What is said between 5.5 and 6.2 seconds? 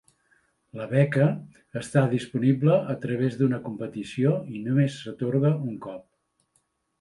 un cop.